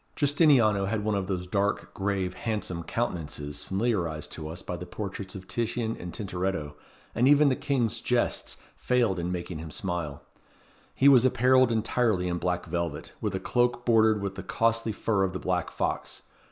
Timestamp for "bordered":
13.85-14.23